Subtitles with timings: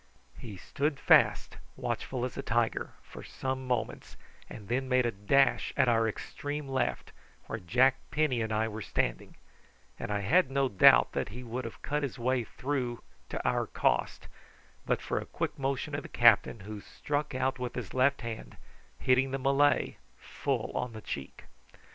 [0.39, 4.17] He stood fast, watchful as a tiger, for some moments,
[4.49, 7.11] and then made a dash at our extreme left,
[7.45, 9.35] where Jack Penny and I were standing;
[9.99, 13.67] and I have no doubt that he would have cut his way through to our
[13.67, 14.27] cost,
[14.87, 18.57] but for a quick motion of the captain, who struck out with his left hand,
[18.97, 21.43] hitting the Malay full in the cheek.